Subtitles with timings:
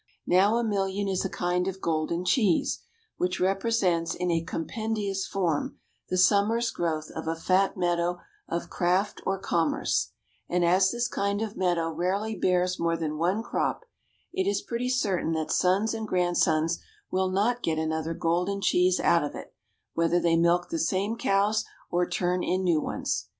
[0.25, 2.79] Now a million is a kind of golden cheese,
[3.17, 5.77] which represents in a compendious form
[6.09, 8.17] the summer's growth of a fat meadow
[8.49, 10.09] of craft or commerce;
[10.49, 13.85] and as this kind of meadow rarely bears more than one crop,
[14.33, 16.79] it is pretty certain that sons and grandsons
[17.11, 19.53] will not get another golden cheese out of it,
[19.93, 23.27] whether they milk the same cows or turn in new ones.